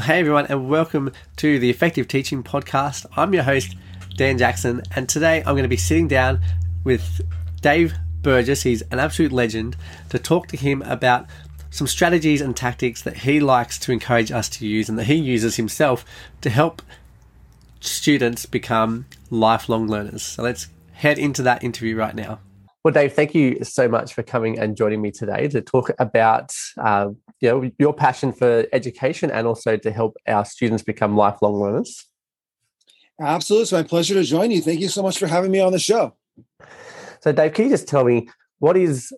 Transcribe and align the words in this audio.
Hey 0.00 0.20
everyone, 0.20 0.46
and 0.46 0.70
welcome 0.70 1.12
to 1.36 1.58
the 1.58 1.68
Effective 1.68 2.08
Teaching 2.08 2.42
Podcast. 2.42 3.04
I'm 3.14 3.34
your 3.34 3.42
host, 3.42 3.76
Dan 4.16 4.38
Jackson, 4.38 4.80
and 4.96 5.06
today 5.06 5.40
I'm 5.40 5.52
going 5.54 5.64
to 5.64 5.68
be 5.68 5.76
sitting 5.76 6.08
down 6.08 6.40
with 6.82 7.20
Dave 7.60 7.92
Burgess. 8.22 8.62
He's 8.62 8.80
an 8.90 8.98
absolute 8.98 9.32
legend 9.32 9.76
to 10.08 10.18
talk 10.18 10.46
to 10.48 10.56
him 10.56 10.80
about 10.82 11.26
some 11.68 11.86
strategies 11.86 12.40
and 12.40 12.56
tactics 12.56 13.02
that 13.02 13.18
he 13.18 13.38
likes 13.38 13.78
to 13.80 13.92
encourage 13.92 14.32
us 14.32 14.48
to 14.48 14.66
use 14.66 14.88
and 14.88 14.98
that 14.98 15.04
he 15.04 15.14
uses 15.14 15.56
himself 15.56 16.06
to 16.40 16.48
help 16.48 16.80
students 17.80 18.46
become 18.46 19.04
lifelong 19.28 19.88
learners. 19.88 20.22
So 20.22 20.42
let's 20.42 20.68
head 20.92 21.18
into 21.18 21.42
that 21.42 21.62
interview 21.62 21.96
right 21.96 22.14
now. 22.14 22.38
Well, 22.84 22.92
Dave, 22.92 23.12
thank 23.12 23.32
you 23.32 23.62
so 23.62 23.88
much 23.88 24.12
for 24.12 24.24
coming 24.24 24.58
and 24.58 24.76
joining 24.76 25.00
me 25.00 25.12
today 25.12 25.46
to 25.48 25.60
talk 25.60 25.90
about 26.00 26.52
uh, 26.78 27.10
you 27.40 27.48
know, 27.48 27.70
your 27.78 27.94
passion 27.94 28.32
for 28.32 28.66
education 28.72 29.30
and 29.30 29.46
also 29.46 29.76
to 29.76 29.90
help 29.92 30.16
our 30.26 30.44
students 30.44 30.82
become 30.82 31.16
lifelong 31.16 31.60
learners. 31.60 32.08
Absolutely. 33.20 33.62
It's 33.62 33.72
my 33.72 33.82
pleasure 33.84 34.14
to 34.14 34.24
join 34.24 34.50
you. 34.50 34.60
Thank 34.60 34.80
you 34.80 34.88
so 34.88 35.00
much 35.00 35.18
for 35.18 35.28
having 35.28 35.52
me 35.52 35.60
on 35.60 35.70
the 35.70 35.78
show. 35.78 36.16
So, 37.20 37.30
Dave, 37.30 37.52
can 37.52 37.66
you 37.66 37.70
just 37.70 37.86
tell 37.86 38.02
me 38.02 38.28
what 38.58 38.76
is 38.76 39.12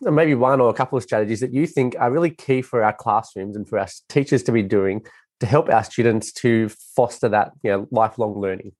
maybe 0.00 0.36
one 0.36 0.60
or 0.60 0.70
a 0.70 0.74
couple 0.74 0.96
of 0.96 1.02
strategies 1.02 1.40
that 1.40 1.52
you 1.52 1.66
think 1.66 1.96
are 1.98 2.12
really 2.12 2.30
key 2.30 2.62
for 2.62 2.84
our 2.84 2.92
classrooms 2.92 3.56
and 3.56 3.68
for 3.68 3.78
our 3.78 3.88
teachers 4.08 4.44
to 4.44 4.52
be 4.52 4.62
doing 4.62 5.04
to 5.40 5.46
help 5.46 5.68
our 5.68 5.82
students 5.82 6.32
to 6.32 6.68
foster 6.68 7.28
that 7.28 7.50
you 7.64 7.70
know, 7.72 7.88
lifelong 7.90 8.38
learning? 8.40 8.70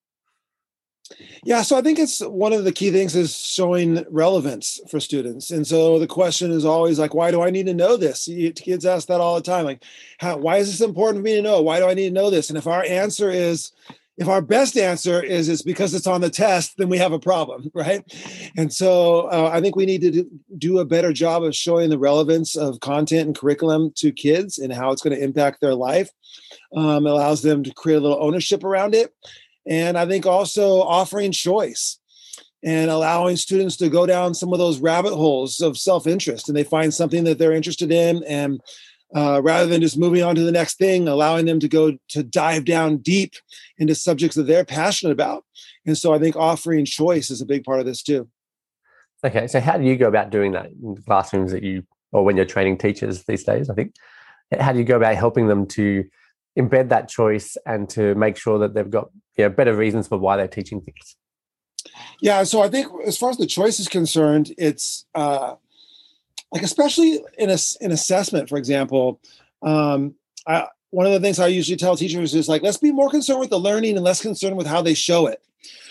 Yeah, 1.44 1.62
so 1.62 1.76
I 1.76 1.82
think 1.82 1.98
it's 1.98 2.20
one 2.20 2.52
of 2.52 2.64
the 2.64 2.72
key 2.72 2.90
things 2.90 3.14
is 3.14 3.36
showing 3.36 4.04
relevance 4.10 4.80
for 4.90 5.00
students. 5.00 5.50
And 5.50 5.66
so 5.66 5.98
the 5.98 6.06
question 6.06 6.50
is 6.50 6.64
always 6.64 6.98
like, 6.98 7.14
why 7.14 7.30
do 7.30 7.42
I 7.42 7.50
need 7.50 7.66
to 7.66 7.74
know 7.74 7.96
this? 7.96 8.28
Kids 8.56 8.86
ask 8.86 9.08
that 9.08 9.20
all 9.20 9.34
the 9.34 9.42
time. 9.42 9.66
Like, 9.66 9.84
how, 10.18 10.38
why 10.38 10.56
is 10.56 10.70
this 10.70 10.86
important 10.86 11.22
for 11.22 11.24
me 11.24 11.34
to 11.34 11.42
know? 11.42 11.60
Why 11.60 11.78
do 11.78 11.88
I 11.88 11.94
need 11.94 12.08
to 12.08 12.14
know 12.14 12.30
this? 12.30 12.48
And 12.48 12.56
if 12.56 12.66
our 12.66 12.82
answer 12.84 13.30
is, 13.30 13.72
if 14.16 14.28
our 14.28 14.40
best 14.40 14.78
answer 14.78 15.22
is 15.22 15.48
it's 15.48 15.61
because 15.61 15.92
it's 15.92 16.06
on 16.06 16.20
the 16.20 16.30
test, 16.30 16.78
then 16.78 16.88
we 16.88 16.98
have 16.98 17.12
a 17.12 17.18
problem, 17.18 17.70
right? 17.74 18.02
And 18.56 18.72
so 18.72 19.22
uh, 19.28 19.50
I 19.52 19.61
think 19.61 19.77
we 19.77 19.86
need 19.86 20.00
to 20.02 20.24
do 20.56 20.78
a 20.78 20.86
better 20.86 21.12
job 21.12 21.42
of 21.42 21.55
showing 21.55 21.91
the 21.91 21.98
relevance 21.98 22.56
of 22.56 22.80
content 22.80 23.27
and 23.27 23.36
curriculum 23.36 23.92
to 23.96 24.11
kids 24.12 24.58
and 24.58 24.72
how 24.72 24.91
it's 24.92 25.02
going 25.02 25.16
to 25.16 25.22
impact 25.22 25.61
their 25.61 25.74
life. 25.74 26.11
Um, 26.74 27.06
allows 27.06 27.42
them 27.42 27.62
to 27.62 27.74
create 27.74 27.96
a 27.96 28.00
little 28.00 28.22
ownership 28.22 28.64
around 28.64 28.94
it 28.94 29.12
and 29.67 29.97
I 29.97 30.07
think 30.07 30.27
also 30.27 30.81
offering 30.81 31.33
choice 31.33 31.98
and 32.65 32.91
allowing 32.91 33.37
students 33.37 33.77
to 33.77 33.89
go 33.89 34.07
down 34.07 34.34
some 34.34 34.53
of 34.53 34.59
those 34.59 34.81
rabbit 34.81 35.15
holes 35.15 35.61
of 35.61 35.77
self 35.77 36.07
interest 36.07 36.48
and 36.48 36.57
they 36.57 36.65
find 36.65 36.93
something 36.93 37.25
that 37.25 37.39
they're 37.39 37.53
interested 37.53 37.92
in. 37.92 38.25
And 38.25 38.61
uh, 39.15 39.41
rather 39.42 39.67
than 39.67 39.81
just 39.81 39.98
moving 39.98 40.23
on 40.23 40.35
to 40.35 40.42
the 40.42 40.51
next 40.51 40.77
thing, 40.77 41.07
allowing 41.07 41.47
them 41.47 41.61
to 41.61 41.69
go 41.69 41.97
to 42.09 42.23
dive 42.23 42.65
down 42.65 42.97
deep 42.97 43.35
into 43.79 43.95
subjects 43.95 44.37
that 44.37 44.45
they're 44.45 44.65
passionate 44.65 45.12
about. 45.12 45.45
And 45.87 45.97
so 45.97 46.12
I 46.12 46.19
think 46.19 46.37
offering 46.37 46.85
choice 46.85 47.31
is 47.31 47.41
a 47.41 47.47
big 47.47 47.65
part 47.65 47.81
of 47.81 47.87
this 47.87 48.03
too. 48.03 48.29
Okay. 49.25 49.47
So, 49.47 49.61
how 49.61 49.79
do 49.79 49.85
you 49.85 49.97
go 49.97 50.09
about 50.09 50.31
doing 50.31 50.53
that 50.53 50.67
in 50.67 50.97
classrooms 51.07 51.53
that 51.53 51.62
you, 51.62 51.85
or 52.12 52.25
when 52.25 52.37
you're 52.37 52.45
training 52.45 52.79
teachers 52.79 53.25
these 53.25 53.45
days? 53.45 53.70
I 53.70 53.75
think, 53.75 53.95
how 54.59 54.73
do 54.73 54.79
you 54.79 54.85
go 54.85 54.97
about 54.97 55.15
helping 55.15 55.47
them 55.47 55.67
to 55.69 56.05
embed 56.58 56.88
that 56.88 57.08
choice 57.08 57.56
and 57.66 57.88
to 57.91 58.14
make 58.14 58.36
sure 58.36 58.58
that 58.58 58.74
they've 58.74 58.91
got 58.91 59.10
you 59.36 59.44
know, 59.44 59.50
better 59.50 59.74
reasons 59.74 60.08
for 60.08 60.19
why 60.19 60.36
they're 60.36 60.48
teaching 60.48 60.80
things. 60.80 61.16
Yeah, 62.20 62.44
so 62.44 62.62
I 62.62 62.69
think 62.69 62.88
as 63.06 63.19
far 63.19 63.30
as 63.30 63.36
the 63.36 63.46
choice 63.46 63.78
is 63.80 63.88
concerned, 63.88 64.55
it's 64.56 65.05
uh, 65.14 65.55
like 66.52 66.62
especially 66.62 67.20
in 67.38 67.50
a, 67.50 67.58
in 67.80 67.92
assessment, 67.92 68.48
for 68.48 68.56
example. 68.56 69.20
Um, 69.62 70.14
I, 70.46 70.66
one 70.91 71.06
of 71.06 71.12
the 71.12 71.20
things 71.20 71.41
I 71.41 71.48
usually 71.48 71.77
tell 71.77 71.96
teachers 71.96 72.34
is 72.34 72.48
like, 72.48 72.62
let's 72.62 72.77
be 72.77 72.92
more 72.92 73.11
concerned 73.11 73.41
with 73.41 73.50
the 73.50 73.58
learning 73.58 73.96
and 73.96 74.05
less 74.05 74.22
concerned 74.22 74.56
with 74.56 74.66
how 74.68 74.80
they 74.80 74.94
show 74.94 75.27
it. 75.27 75.42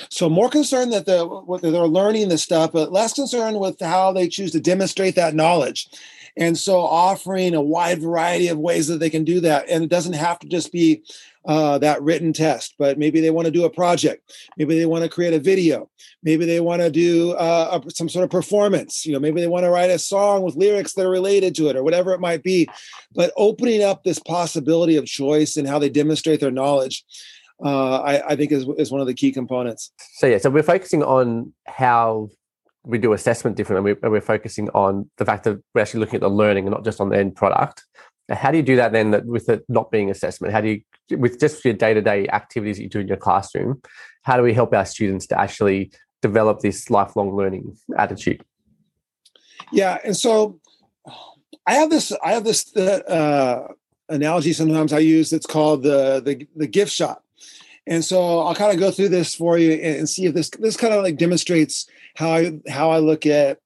So 0.10 0.30
more 0.30 0.50
concerned 0.50 0.94
that 0.94 1.06
they're, 1.06 1.28
they're 1.60 1.88
learning 1.88 2.30
this 2.30 2.44
stuff, 2.44 2.72
but 2.72 2.94
less 2.94 3.14
concerned 3.14 3.60
with 3.60 3.80
how 3.82 4.14
they 4.14 4.30
choose 4.30 4.52
to 4.52 4.62
demonstrate 4.62 5.16
that 5.16 5.36
knowledge. 5.36 5.90
And 6.36 6.58
so 6.58 6.80
offering 6.80 7.54
a 7.54 7.62
wide 7.62 8.02
variety 8.02 8.48
of 8.48 8.58
ways 8.58 8.88
that 8.88 9.00
they 9.00 9.10
can 9.10 9.24
do 9.24 9.40
that. 9.42 9.70
And 9.70 9.84
it 9.84 9.90
doesn't 9.90 10.14
have 10.14 10.40
to 10.40 10.48
just 10.48 10.72
be 10.72 11.04
uh, 11.46 11.78
that 11.80 12.02
written 12.02 12.34
test, 12.34 12.76
but 12.80 12.98
maybe 12.98 13.20
they 13.20 13.30
want 13.30 13.46
to 13.46 13.52
do 13.52 13.66
a 13.66 13.70
project. 13.70 14.34
Maybe 14.58 14.80
they 14.80 14.86
want 14.86 15.04
to 15.04 15.10
create 15.10 15.34
a 15.34 15.40
video. 15.40 15.90
Maybe 16.24 16.46
they 16.46 16.60
want 16.60 16.82
to 16.82 16.90
do 16.90 17.34
uh, 17.34 17.82
a, 17.86 17.92
some 17.92 18.10
sort 18.10 18.24
of 18.24 18.32
performance. 18.32 19.06
You 19.06 19.14
know, 19.14 19.20
maybe 19.20 19.42
they 19.42 19.48
want 19.48 19.66
to 19.66 19.70
write 19.70 19.92
a 19.92 20.00
song 20.00 20.42
with 20.44 20.56
lyrics 20.56 20.94
that 20.94 21.06
are 21.06 21.10
related 21.10 21.54
to 21.56 21.68
it 21.68 21.76
or 21.76 21.84
whatever 21.84 22.14
it 22.14 22.22
might 22.22 22.44
be. 22.44 22.68
But 23.14 23.34
opening 23.36 23.84
up 23.84 24.04
this 24.04 24.20
possibility 24.20 24.96
of 24.96 25.06
choice 25.06 25.58
and 25.58 25.68
how 25.68 25.80
they 25.80 25.90
demonstrate 25.90 26.40
their 26.40 26.52
knowledge. 26.52 27.04
Uh, 27.64 27.98
I, 28.00 28.30
I 28.30 28.36
think 28.36 28.52
is, 28.52 28.66
is 28.78 28.92
one 28.92 29.02
of 29.02 29.08
the 29.08 29.14
key 29.14 29.32
components. 29.32 29.92
So 30.16 30.28
yeah, 30.28 30.38
so 30.38 30.50
we're 30.50 30.64
focusing 30.64 31.04
on 31.04 31.54
how 31.66 32.30
we 32.86 32.98
do 32.98 33.14
assessment 33.14 33.56
differently 33.56 33.96
and, 34.02 34.12
we, 34.12 34.18
are 34.18 34.22
focusing 34.22 34.70
on 34.70 35.10
the 35.18 35.26
fact 35.26 35.46
that 35.46 35.62
we're 35.74 35.82
actually 35.82 36.02
looking 36.02 36.16
at 36.16 36.22
the 36.22 36.30
learning 36.30 36.66
and 36.66 36.72
not 36.72 36.84
just 36.84 37.00
on 37.00 37.10
the 37.10 37.18
end 37.18 37.36
product. 37.36 37.84
How 38.30 38.52
do 38.52 38.58
you 38.58 38.64
do 38.64 38.76
that 38.78 38.92
then 38.92 39.12
that 39.12 39.26
with 39.26 39.50
it 39.50 39.64
not 39.70 39.92
being 39.92 40.10
assessment? 40.10 40.54
How 40.54 40.62
do 40.62 40.70
you 40.70 40.82
with 41.18 41.40
just 41.40 41.64
your 41.66 41.74
day-to-day 41.74 42.28
activities 42.30 42.78
that 42.78 42.84
you 42.84 42.90
do 42.90 43.00
in 43.00 43.08
your 43.08 43.18
classroom 43.18 43.82
how 44.24 44.38
do 44.38 44.44
we 44.44 44.54
help 44.54 44.74
our 44.74 44.86
students 44.86 45.28
to 45.28 45.40
actually 45.40 45.92
develop 46.22 46.62
this 46.62 46.90
lifelong 46.90 47.36
learning 47.36 47.78
attitude? 47.98 48.44
Yeah 49.72 49.98
and 50.04 50.16
so 50.16 50.60
i 51.66 51.76
have 51.76 51.90
this 51.90 52.12
i 52.24 52.34
have 52.34 52.44
this 52.44 52.76
uh, 52.76 53.68
analogy 54.10 54.54
sometimes 54.54 54.92
i 54.92 55.00
use 55.00 55.30
that's 55.30 55.46
called 55.46 55.84
the 55.84 56.22
the, 56.24 56.48
the 56.56 56.68
gift 56.68 56.92
shop 56.92 57.24
and 57.88 58.04
so 58.04 58.40
I'll 58.40 58.56
kind 58.56 58.74
of 58.74 58.80
go 58.80 58.92
through 58.92 59.10
this 59.10 59.36
for 59.36 59.58
you 59.58 59.74
and 59.74 60.08
see 60.08 60.26
if 60.26 60.34
this 60.34 60.50
this 60.52 60.78
kind 60.78 60.94
of 60.94 61.04
like 61.04 61.18
demonstrates 61.18 61.88
how 62.16 62.32
I 62.32 62.60
how 62.70 62.92
I 62.92 63.00
look 63.00 63.26
at 63.26 63.60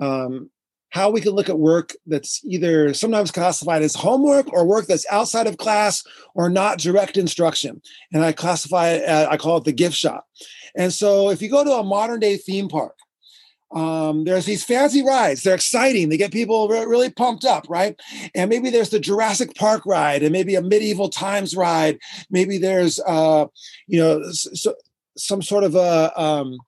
um, 0.00 0.50
how 0.90 1.10
we 1.10 1.20
can 1.20 1.32
look 1.32 1.48
at 1.48 1.58
work 1.58 1.94
that's 2.06 2.42
either 2.44 2.94
sometimes 2.94 3.30
classified 3.30 3.82
as 3.82 3.94
homework 3.94 4.52
or 4.52 4.66
work 4.66 4.86
that's 4.86 5.06
outside 5.10 5.46
of 5.46 5.58
class 5.58 6.02
or 6.34 6.48
not 6.48 6.78
direct 6.78 7.16
instruction. 7.16 7.82
And 8.12 8.24
I 8.24 8.32
classify 8.32 8.90
it, 8.90 9.28
I 9.28 9.36
call 9.36 9.58
it 9.58 9.64
the 9.64 9.72
gift 9.72 9.96
shop. 9.96 10.26
And 10.74 10.92
so 10.92 11.30
if 11.30 11.42
you 11.42 11.50
go 11.50 11.64
to 11.64 11.72
a 11.72 11.84
modern 11.84 12.20
day 12.20 12.36
theme 12.36 12.68
park, 12.68 12.96
um, 13.70 14.24
there's 14.24 14.46
these 14.46 14.64
fancy 14.64 15.04
rides. 15.04 15.42
They're 15.42 15.54
exciting. 15.54 16.08
They 16.08 16.16
get 16.16 16.32
people 16.32 16.68
re- 16.68 16.86
really 16.86 17.10
pumped 17.10 17.44
up, 17.44 17.66
right? 17.68 17.98
And 18.34 18.48
maybe 18.48 18.70
there's 18.70 18.90
the 18.90 19.00
Jurassic 19.00 19.54
Park 19.54 19.84
ride, 19.84 20.22
and 20.22 20.32
maybe 20.32 20.54
a 20.54 20.62
medieval 20.62 21.08
times 21.08 21.54
ride. 21.54 21.98
Maybe 22.30 22.58
there's, 22.58 22.98
uh, 23.00 23.46
you 23.86 24.00
know, 24.00 24.22
so, 24.32 24.74
some 25.16 25.42
sort 25.42 25.64
of 25.64 25.74
a 25.74 26.18
um, 26.20 26.58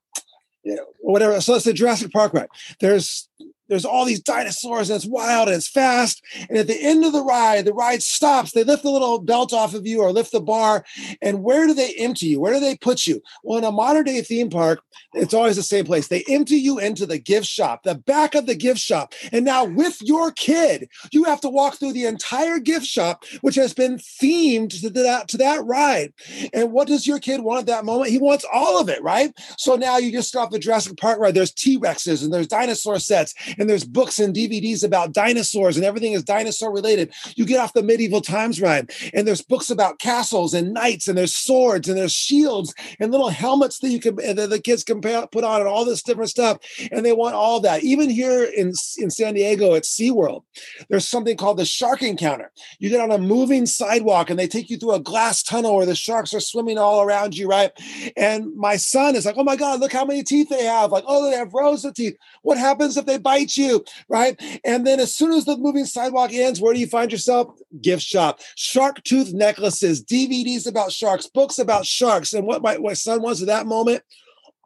whatever. 0.99 1.41
So 1.41 1.55
it's 1.55 1.65
the 1.65 1.73
Jurassic 1.73 2.11
Park 2.11 2.33
ride. 2.33 2.49
There's 2.79 3.27
there's 3.71 3.85
all 3.85 4.03
these 4.03 4.19
dinosaurs 4.19 4.89
and 4.89 4.97
it's 4.97 5.05
wild 5.05 5.47
and 5.47 5.55
it's 5.55 5.69
fast. 5.69 6.21
And 6.49 6.57
at 6.57 6.67
the 6.67 6.77
end 6.77 7.05
of 7.05 7.13
the 7.13 7.23
ride, 7.23 7.63
the 7.63 7.73
ride 7.73 8.03
stops. 8.03 8.51
They 8.51 8.65
lift 8.65 8.83
the 8.83 8.91
little 8.91 9.17
belt 9.21 9.53
off 9.53 9.73
of 9.73 9.87
you 9.87 10.01
or 10.01 10.11
lift 10.11 10.33
the 10.33 10.41
bar. 10.41 10.83
And 11.21 11.41
where 11.41 11.65
do 11.67 11.73
they 11.73 11.93
empty 11.93 12.25
you? 12.25 12.41
Where 12.41 12.53
do 12.53 12.59
they 12.59 12.75
put 12.75 13.07
you? 13.07 13.21
Well, 13.43 13.59
in 13.59 13.63
a 13.63 13.71
modern 13.71 14.03
day 14.03 14.21
theme 14.23 14.49
park, 14.49 14.81
it's 15.13 15.33
always 15.33 15.55
the 15.55 15.63
same 15.63 15.85
place. 15.85 16.09
They 16.09 16.25
empty 16.27 16.57
you 16.57 16.79
into 16.79 17.05
the 17.05 17.17
gift 17.17 17.47
shop, 17.47 17.83
the 17.83 17.95
back 17.95 18.35
of 18.35 18.45
the 18.45 18.55
gift 18.55 18.81
shop. 18.81 19.13
And 19.31 19.45
now 19.45 19.63
with 19.63 20.01
your 20.01 20.31
kid, 20.33 20.89
you 21.13 21.23
have 21.23 21.39
to 21.39 21.49
walk 21.49 21.75
through 21.75 21.93
the 21.93 22.07
entire 22.07 22.59
gift 22.59 22.85
shop, 22.85 23.23
which 23.39 23.55
has 23.55 23.73
been 23.73 23.95
themed 23.95 24.81
to 24.81 24.89
that, 24.89 25.29
to 25.29 25.37
that 25.37 25.63
ride. 25.63 26.11
And 26.51 26.73
what 26.73 26.89
does 26.89 27.07
your 27.07 27.19
kid 27.19 27.39
want 27.39 27.61
at 27.61 27.65
that 27.67 27.85
moment? 27.85 28.11
He 28.11 28.17
wants 28.17 28.45
all 28.51 28.81
of 28.81 28.89
it, 28.89 29.01
right? 29.01 29.33
So 29.57 29.77
now 29.77 29.97
you 29.97 30.11
just 30.11 30.27
stop 30.27 30.51
the 30.51 30.59
Jurassic 30.59 30.97
Park 30.97 31.19
ride. 31.19 31.35
There's 31.35 31.53
T-Rexes 31.53 32.21
and 32.21 32.33
there's 32.33 32.47
dinosaur 32.47 32.99
sets 32.99 33.33
and 33.61 33.69
there's 33.69 33.83
books 33.83 34.17
and 34.17 34.35
DVDs 34.35 34.83
about 34.83 35.13
dinosaurs 35.13 35.77
and 35.77 35.85
everything 35.85 36.13
is 36.13 36.23
dinosaur 36.23 36.73
related. 36.73 37.13
You 37.35 37.45
get 37.45 37.59
off 37.59 37.73
the 37.73 37.83
medieval 37.83 38.19
times 38.19 38.59
ride 38.59 38.89
and 39.13 39.27
there's 39.27 39.43
books 39.43 39.69
about 39.69 39.99
castles 39.99 40.55
and 40.55 40.73
knights 40.73 41.07
and 41.07 41.15
there's 41.15 41.35
swords 41.35 41.87
and 41.87 41.95
there's 41.95 42.11
shields 42.11 42.73
and 42.99 43.11
little 43.11 43.29
helmets 43.29 43.77
that 43.79 43.89
you 43.89 43.99
can 43.99 44.15
that 44.15 44.49
the 44.49 44.59
kids 44.59 44.83
can 44.83 44.99
put 44.99 45.43
on 45.43 45.61
and 45.61 45.69
all 45.69 45.85
this 45.85 46.01
different 46.01 46.31
stuff. 46.31 46.57
And 46.91 47.05
they 47.05 47.13
want 47.13 47.35
all 47.35 47.59
that. 47.59 47.83
Even 47.83 48.09
here 48.09 48.45
in, 48.45 48.73
in 48.97 49.11
San 49.11 49.35
Diego 49.35 49.75
at 49.75 49.83
SeaWorld, 49.83 50.41
there's 50.89 51.07
something 51.07 51.37
called 51.37 51.57
the 51.57 51.65
shark 51.65 52.01
encounter. 52.01 52.51
You 52.79 52.89
get 52.89 52.99
on 52.99 53.11
a 53.11 53.19
moving 53.19 53.67
sidewalk 53.67 54.31
and 54.31 54.39
they 54.39 54.47
take 54.47 54.71
you 54.71 54.77
through 54.77 54.95
a 54.95 54.99
glass 54.99 55.43
tunnel 55.43 55.75
where 55.75 55.85
the 55.85 55.93
sharks 55.93 56.33
are 56.33 56.39
swimming 56.39 56.79
all 56.79 57.03
around 57.03 57.37
you, 57.37 57.47
right? 57.47 57.69
And 58.17 58.55
my 58.55 58.77
son 58.77 59.15
is 59.15 59.27
like, 59.27 59.35
oh 59.37 59.43
my 59.43 59.55
God, 59.55 59.79
look 59.79 59.93
how 59.93 60.03
many 60.03 60.23
teeth 60.23 60.49
they 60.49 60.63
have. 60.63 60.91
Like, 60.91 61.03
oh, 61.05 61.29
they 61.29 61.37
have 61.37 61.53
rows 61.53 61.85
of 61.85 61.93
teeth. 61.93 62.17
What 62.41 62.57
happens 62.57 62.97
if 62.97 63.05
they 63.05 63.19
bite 63.19 63.50
you, 63.57 63.83
right? 64.09 64.39
And 64.65 64.85
then 64.85 64.99
as 64.99 65.15
soon 65.15 65.31
as 65.33 65.45
the 65.45 65.57
moving 65.57 65.85
sidewalk 65.85 66.33
ends, 66.33 66.61
where 66.61 66.73
do 66.73 66.79
you 66.79 66.87
find 66.87 67.11
yourself? 67.11 67.53
Gift 67.81 68.03
shop, 68.03 68.39
shark 68.55 69.03
tooth 69.03 69.33
necklaces, 69.33 70.03
DVDs 70.03 70.67
about 70.67 70.91
sharks, 70.91 71.27
books 71.27 71.59
about 71.59 71.85
sharks. 71.85 72.33
And 72.33 72.45
what 72.45 72.61
my, 72.61 72.77
my 72.77 72.93
son 72.93 73.21
wants 73.21 73.41
at 73.41 73.47
that 73.47 73.65
moment, 73.65 74.03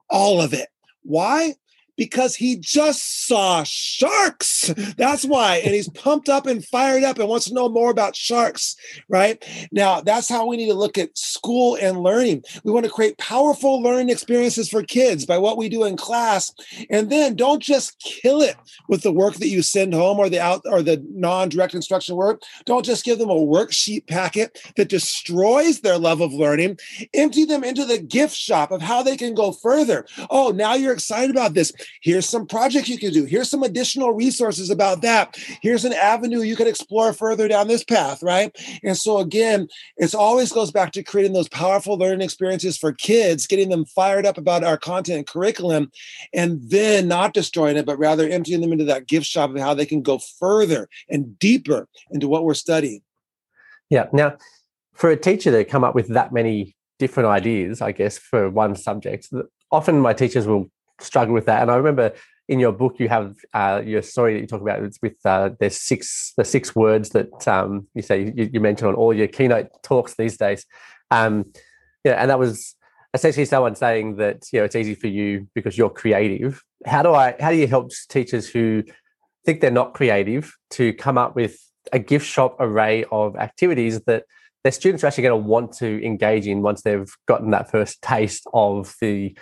all 0.10 0.42
of 0.42 0.54
it. 0.54 0.70
Why? 1.04 1.56
Because 1.97 2.36
he 2.36 2.57
just 2.57 3.25
saw 3.27 3.63
sharks. 3.63 4.74
That's 4.97 5.25
why. 5.25 5.57
And 5.57 5.74
he's 5.74 5.89
pumped 5.89 6.30
up 6.30 6.45
and 6.45 6.63
fired 6.65 7.03
up 7.03 7.19
and 7.19 7.30
wants 7.30 7.47
to 7.47 7.53
know 7.53 7.69
more 7.69 7.92
about 7.92 8.15
sharks, 8.15 8.75
right? 9.09 9.44
Now, 9.71 10.01
that's 10.01 10.30
how 10.30 10.47
we 10.47 10.57
need 10.57 10.68
to 10.68 10.74
look 10.74 10.97
at 10.97 11.18
school 11.18 11.77
and 11.81 12.01
learning. 12.01 12.44
We 12.63 12.71
want 12.71 12.86
to 12.86 12.92
create 12.92 13.18
powerful 13.18 13.81
learning 13.81 14.09
experiences 14.09 14.69
for 14.69 14.83
kids 14.83 15.25
by 15.25 15.38
what 15.38 15.57
we 15.57 15.69
do 15.69 15.83
in 15.86 15.97
class. 15.97 16.53
And 16.89 17.09
then 17.09 17.36
don't 17.36 17.62
just 17.62 18.00
kill 18.00 18.41
it 18.41 18.56
with 18.88 19.01
the 19.01 19.13
work 19.13 19.36
that 19.36 19.48
you 19.48 19.62
send 19.62 19.94
home 19.94 20.19
or 20.19 20.30
the 20.30 20.39
out 20.39 20.62
or 20.65 20.81
the 20.81 21.03
non-direct 21.12 21.74
instruction 21.74 22.15
work. 22.15 22.41
Don't 22.65 22.86
just 22.86 23.06
give 23.06 23.19
them 23.19 23.30
a 23.30 23.36
worksheet 23.36 24.07
packet 24.07 24.59
that 24.75 24.89
destroys 24.89 25.81
their 25.81 25.98
love 25.98 26.21
of 26.21 26.33
learning. 26.33 26.77
Empty 27.13 27.45
them 27.45 27.63
into 27.63 27.86
the 27.86 28.00
gift 28.00 28.36
shop 28.36 28.71
of 28.71 28.81
how 28.81 29.03
they 29.03 29.18
can 29.18 29.33
go 29.33 29.51
further. 29.51 30.06
Oh, 30.30 30.51
now 30.51 30.74
you're 30.74 30.94
excited 30.94 31.31
about 31.31 31.53
this. 31.53 31.71
Here's 32.02 32.28
some 32.28 32.48
projects 32.48 32.90
you 32.90 32.98
can 32.98 33.12
do. 33.12 33.26
Here's 33.26 33.50
some 33.50 33.64
additional 33.64 34.14
resources 34.14 34.70
about 34.70 35.02
that. 35.02 35.38
Here's 35.62 35.86
an 35.86 35.94
avenue 35.94 36.42
you 36.42 36.56
can 36.56 36.68
explore 36.68 37.14
further 37.14 37.48
down 37.48 37.68
this 37.68 37.84
path, 37.84 38.22
right? 38.24 38.56
And 38.84 38.98
so 38.98 39.20
again, 39.20 39.68
it 39.98 40.14
always 40.16 40.52
goes 40.52 40.72
back 40.72 40.92
to 40.94 41.04
creating 41.04 41.34
those 41.34 41.50
powerful 41.50 41.98
learning 41.98 42.22
experiences 42.22 42.78
for 42.78 42.94
kids, 42.94 43.48
getting 43.48 43.70
them 43.70 43.86
fired 43.86 44.26
up 44.26 44.38
about 44.38 44.64
our 44.64 44.78
content 44.78 45.18
and 45.18 45.28
curriculum, 45.28 45.92
and 46.34 46.62
then 46.70 47.08
not 47.08 47.34
destroying 47.34 47.78
it, 47.78 47.86
but 47.86 48.00
rather 48.00 48.28
emptying 48.28 48.62
them 48.62 48.72
into 48.72 48.86
that 48.86 49.08
gift 49.08 49.26
shop 49.26 49.50
of 49.52 49.60
how 49.60 49.74
they 49.74 49.86
can 49.86 50.02
go 50.02 50.20
further 50.40 50.88
and 51.10 51.38
deeper 51.40 51.88
into 52.12 52.28
what 52.28 52.44
we're 52.44 52.54
studying. 52.54 53.02
Yeah. 53.90 54.08
Now, 54.12 54.38
for 54.94 55.10
a 55.10 55.18
teacher 55.18 55.52
to 55.52 55.64
come 55.64 55.84
up 55.84 55.96
with 55.96 56.08
that 56.10 56.34
many 56.34 56.76
different 57.00 57.30
ideas, 57.30 57.82
I 57.82 57.92
guess, 57.92 58.18
for 58.18 58.50
one 58.50 58.76
subject, 58.76 59.30
often 59.72 60.00
my 60.00 60.14
teachers 60.14 60.48
will 60.48 60.70
struggle 61.00 61.33
with 61.33 61.45
that. 61.45 61.62
And 61.62 61.71
I 61.71 61.75
remember 61.75 62.13
in 62.47 62.59
your 62.59 62.71
book 62.71 62.95
you 63.00 63.09
have 63.09 63.36
uh, 63.53 63.81
your 63.83 64.01
story 64.01 64.33
that 64.33 64.39
you 64.39 64.47
talk 64.47 64.62
about. 64.62 64.83
It's 64.83 65.01
with 65.01 65.18
uh, 65.25 65.51
there's 65.59 65.80
six 65.80 66.33
the 66.38 66.45
six 66.45 66.75
words 66.75 67.09
that 67.09 67.47
um, 67.47 67.88
you 67.94 68.01
say 68.01 68.31
you, 68.36 68.50
you 68.53 68.59
mention 68.59 68.88
on 68.88 68.95
all 68.95 69.13
your 69.13 69.27
keynote 69.27 69.68
talks 69.83 70.15
these 70.15 70.38
days. 70.38 70.65
Um, 71.12 71.51
yeah, 72.03 72.13
and 72.13 72.30
that 72.30 72.39
was 72.39 72.75
essentially 73.13 73.45
someone 73.45 73.75
saying 73.75 74.18
that 74.18 74.44
you 74.51 74.59
know 74.59 74.65
it's 74.65 74.75
easy 74.75 74.95
for 74.95 75.07
you 75.07 75.47
because 75.56 75.77
you're 75.77 75.89
creative. 75.89 76.62
How 76.86 77.01
do 77.01 77.13
I? 77.13 77.36
How 77.39 77.50
do 77.50 77.57
you 77.57 77.68
help 77.68 77.91
teachers 78.09 78.48
who 78.48 78.83
think 79.45 79.62
they're 79.62 79.71
not 79.71 79.94
creative 79.94 80.53
to 80.71 80.94
come 80.94 81.18
up 81.18 81.36
with 81.36 81.57
a 81.94 82.00
gift 82.00 82.25
shop 82.25 82.57
array 82.59 83.06
of 83.12 83.36
activities 83.36 84.01
that 84.01 84.25
their 84.63 84.71
students 84.71 85.03
are 85.03 85.07
actually 85.07 85.24
going 85.24 85.44
to 85.44 85.48
want 85.48 85.71
to 85.74 86.03
engage 86.03 86.48
in 86.48 86.63
once 86.63 86.81
they've 86.81 87.13
gotten 87.27 87.51
that 87.51 87.69
first 87.69 88.01
taste 88.01 88.48
of 88.53 88.95
the 89.00 89.38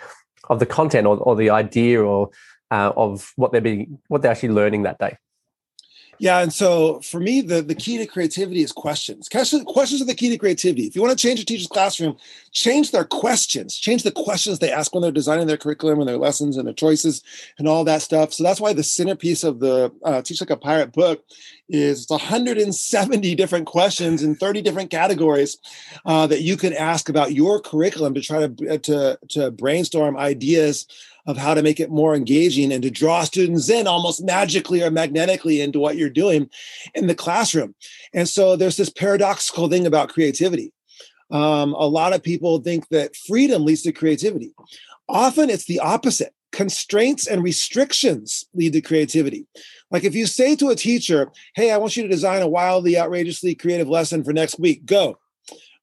of 0.48 0.58
the 0.58 0.66
content 0.66 1.06
or, 1.06 1.16
or 1.18 1.36
the 1.36 1.50
idea 1.50 2.02
or 2.02 2.30
uh, 2.70 2.92
of 2.96 3.32
what 3.36 3.52
they're 3.52 3.60
being 3.60 3.98
what 4.08 4.22
they're 4.22 4.32
actually 4.32 4.48
learning 4.48 4.82
that 4.82 4.98
day 4.98 5.16
yeah, 6.18 6.40
and 6.40 6.52
so 6.52 7.00
for 7.00 7.20
me, 7.20 7.40
the, 7.40 7.62
the 7.62 7.74
key 7.74 7.98
to 7.98 8.06
creativity 8.06 8.62
is 8.62 8.72
questions. 8.72 9.28
questions. 9.28 10.02
Are 10.02 10.04
the 10.04 10.14
key 10.14 10.30
to 10.30 10.38
creativity. 10.38 10.86
If 10.86 10.94
you 10.94 11.02
want 11.02 11.16
to 11.16 11.22
change 11.22 11.40
a 11.40 11.44
teacher's 11.44 11.66
classroom, 11.66 12.16
change 12.52 12.90
their 12.90 13.04
questions. 13.04 13.76
Change 13.76 14.02
the 14.02 14.10
questions 14.10 14.58
they 14.58 14.70
ask 14.70 14.94
when 14.94 15.02
they're 15.02 15.12
designing 15.12 15.46
their 15.46 15.56
curriculum 15.56 16.00
and 16.00 16.08
their 16.08 16.18
lessons 16.18 16.56
and 16.56 16.66
their 16.66 16.74
choices 16.74 17.22
and 17.58 17.68
all 17.68 17.84
that 17.84 18.02
stuff. 18.02 18.32
So 18.32 18.44
that's 18.44 18.60
why 18.60 18.72
the 18.72 18.82
centerpiece 18.82 19.44
of 19.44 19.60
the 19.60 19.92
uh, 20.04 20.22
Teach 20.22 20.40
Like 20.40 20.50
a 20.50 20.56
Pirate 20.56 20.92
book 20.92 21.24
is 21.68 22.08
170 22.08 23.34
different 23.34 23.66
questions 23.66 24.22
in 24.22 24.36
30 24.36 24.62
different 24.62 24.90
categories 24.90 25.58
uh, 26.04 26.26
that 26.26 26.42
you 26.42 26.56
can 26.56 26.74
ask 26.74 27.08
about 27.08 27.32
your 27.32 27.60
curriculum 27.60 28.14
to 28.14 28.20
try 28.20 28.46
to 28.46 28.78
to, 28.78 29.18
to 29.30 29.50
brainstorm 29.50 30.16
ideas 30.16 30.86
of 31.26 31.36
how 31.36 31.54
to 31.54 31.62
make 31.62 31.80
it 31.80 31.90
more 31.90 32.14
engaging 32.14 32.72
and 32.72 32.82
to 32.82 32.90
draw 32.90 33.22
students 33.24 33.70
in 33.70 33.86
almost 33.86 34.24
magically 34.24 34.82
or 34.82 34.90
magnetically 34.90 35.60
into 35.60 35.78
what 35.78 35.96
you're 35.96 36.10
doing 36.10 36.48
in 36.94 37.06
the 37.06 37.14
classroom. 37.14 37.74
And 38.12 38.28
so 38.28 38.56
there's 38.56 38.76
this 38.76 38.90
paradoxical 38.90 39.68
thing 39.68 39.86
about 39.86 40.10
creativity. 40.10 40.72
Um, 41.30 41.74
a 41.74 41.86
lot 41.86 42.12
of 42.12 42.22
people 42.22 42.58
think 42.60 42.88
that 42.88 43.16
freedom 43.16 43.64
leads 43.64 43.82
to 43.82 43.92
creativity. 43.92 44.54
Often 45.08 45.50
it's 45.50 45.64
the 45.64 45.80
opposite. 45.80 46.34
Constraints 46.52 47.26
and 47.26 47.42
restrictions 47.42 48.44
lead 48.54 48.74
to 48.74 48.80
creativity. 48.80 49.46
Like 49.90 50.04
if 50.04 50.14
you 50.14 50.26
say 50.26 50.54
to 50.56 50.68
a 50.68 50.76
teacher, 50.76 51.32
Hey, 51.56 51.72
I 51.72 51.78
want 51.78 51.96
you 51.96 52.04
to 52.04 52.08
design 52.08 52.42
a 52.42 52.48
wildly, 52.48 52.98
outrageously 52.98 53.54
creative 53.54 53.88
lesson 53.88 54.22
for 54.22 54.32
next 54.32 54.60
week, 54.60 54.86
go. 54.86 55.18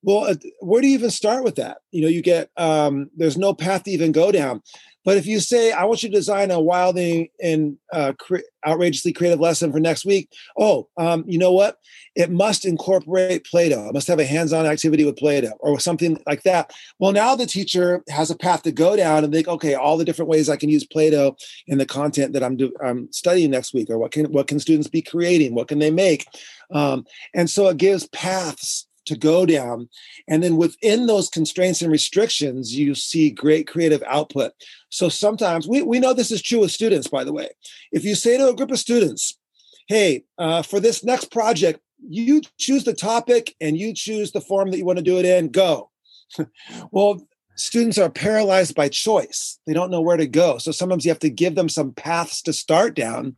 Well, 0.04 0.26
uh, 0.26 0.36
where 0.62 0.82
do 0.82 0.88
you 0.88 0.94
even 0.96 1.12
start 1.12 1.44
with 1.44 1.56
that? 1.56 1.80
You 1.92 2.04
know, 2.04 2.08
you 2.08 2.22
get, 2.22 2.50
um, 2.58 3.10
there's 3.16 3.38
no 3.38 3.54
path 3.54 3.84
to 3.84 3.92
even 3.92 4.12
go 4.12 4.32
down. 4.32 4.64
But 5.04 5.18
if 5.18 5.26
you 5.26 5.40
say, 5.40 5.72
I 5.72 5.86
want 5.86 6.04
you 6.04 6.10
to 6.10 6.16
design 6.16 6.52
a 6.52 6.60
wilding 6.60 7.30
and 7.42 7.78
uh, 7.92 8.14
cre- 8.20 8.38
outrageously 8.66 9.14
creative 9.14 9.40
lesson 9.40 9.72
for 9.72 9.80
next 9.80 10.06
week, 10.06 10.30
oh, 10.58 10.88
um, 10.98 11.24
you 11.28 11.38
know 11.38 11.52
what? 11.52 11.78
It 12.16 12.30
must 12.30 12.66
incorporate 12.66 13.46
Play 13.46 13.70
Doh. 13.70 13.88
It 13.88 13.94
must 13.94 14.08
have 14.08 14.20
a 14.20 14.26
hands 14.26 14.54
on 14.54 14.66
activity 14.66 15.04
with 15.04 15.18
Play 15.18 15.42
Doh 15.42 15.54
or 15.60 15.80
something 15.80 16.22
like 16.28 16.44
that. 16.44 16.72
Well, 17.00 17.12
now 17.12 17.36
the 17.36 17.46
teacher 17.46 18.04
has 18.10 18.30
a 18.30 18.38
path 18.38 18.64
to 18.64 18.72
go 18.72 18.96
down 18.96 19.24
and 19.24 19.34
think, 19.34 19.48
okay, 19.48 19.74
all 19.74 19.98
the 19.98 20.06
different 20.06 20.30
ways 20.30 20.50
I 20.50 20.58
can 20.58 20.70
use 20.70 20.86
Play 20.86 21.10
Doh 21.10 21.36
in 21.68 21.78
the 21.78 21.86
content 21.86 22.34
that 22.34 22.44
I'm, 22.44 22.58
do- 22.58 22.76
I'm 22.84 23.12
studying 23.12 23.52
next 23.52 23.74
week, 23.74 23.90
or 23.90 23.98
what 23.98 24.12
can, 24.12 24.26
what 24.32 24.48
can 24.48 24.60
students 24.60 24.90
be 24.90 25.02
creating? 25.02 25.56
What 25.56 25.68
can 25.68 25.80
they 25.80 25.92
make? 25.92 26.28
Um, 26.72 27.06
and 27.34 27.50
so 27.50 27.68
it 27.70 27.78
gives 27.78 28.08
paths 28.10 28.88
to 29.12 29.18
go 29.18 29.46
down. 29.46 29.90
And 30.28 30.42
then 30.42 30.56
within 30.58 31.06
those 31.06 31.30
constraints 31.30 31.82
and 31.82 31.92
restrictions, 31.92 32.76
you 32.76 32.96
see 32.96 33.30
great 33.30 33.68
creative 33.68 34.02
output. 34.08 34.54
So 34.90 35.10
sometimes 35.10 35.68
we, 35.68 35.82
we 35.82 36.00
know 36.00 36.14
this 36.14 36.32
is 36.32 36.42
true 36.42 36.60
with 36.60 36.72
students, 36.72 37.08
by 37.08 37.24
the 37.24 37.34
way. 37.34 37.50
If 37.92 38.04
you 38.04 38.16
say 38.16 38.38
to 38.38 38.50
a 38.50 38.56
group 38.56 38.72
of 38.72 38.80
students, 38.80 39.38
hey, 39.88 40.24
uh, 40.38 40.62
for 40.62 40.80
this 40.80 41.04
next 41.04 41.32
project, 41.32 41.82
you 42.08 42.42
choose 42.58 42.84
the 42.84 42.94
topic 42.94 43.56
and 43.62 43.78
you 43.78 43.94
choose 43.94 44.32
the 44.32 44.42
form 44.42 44.72
that 44.72 44.78
you 44.78 44.86
want 44.86 44.98
to 44.98 45.04
do 45.04 45.20
it 45.20 45.26
in, 45.26 45.50
go. 45.50 45.92
well, 46.92 47.22
students 47.62 48.00
are 48.00 48.10
paralyzed 48.10 48.74
by 48.74 48.90
choice. 48.90 49.60
They 49.68 49.74
don't 49.74 49.92
know 49.92 50.02
where 50.02 50.18
to 50.18 50.26
go. 50.26 50.58
So 50.58 50.72
sometimes 50.72 51.06
you 51.06 51.12
have 51.12 51.20
to 51.20 51.30
give 51.30 51.56
them 51.56 51.70
some 51.70 51.94
paths 51.94 52.42
to 52.44 52.54
start 52.54 52.96
down 52.96 53.36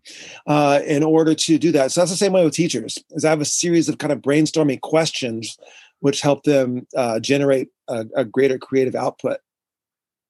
uh, 0.48 0.80
in 0.86 1.04
order 1.04 1.36
to 1.36 1.58
do 1.58 1.72
that. 1.74 1.92
So 1.92 2.02
that's 2.02 2.12
the 2.12 2.18
same 2.18 2.32
way 2.32 2.44
with 2.44 2.54
teachers. 2.54 2.98
Is 3.12 3.26
I 3.26 3.30
have 3.30 3.42
a 3.42 3.46
series 3.46 3.90
of 3.90 3.98
kind 3.98 4.14
of 4.14 4.20
brainstorming 4.20 4.80
questions 4.82 5.58
which 6.00 6.22
help 6.22 6.44
them 6.44 6.88
uh, 6.96 7.20
generate 7.20 7.70
a, 7.88 8.06
a 8.16 8.26
greater 8.26 8.58
creative 8.58 8.96
output. 8.96 9.40